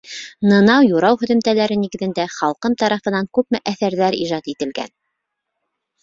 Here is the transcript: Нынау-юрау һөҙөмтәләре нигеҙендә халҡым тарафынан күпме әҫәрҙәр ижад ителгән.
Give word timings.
Нынау-юрау 0.51 1.17
һөҙөмтәләре 1.23 1.75
нигеҙендә 1.81 2.25
халҡым 2.35 2.75
тарафынан 2.83 3.29
күпме 3.39 3.59
әҫәрҙәр 3.73 4.17
ижад 4.23 4.49
ителгән. 4.55 4.91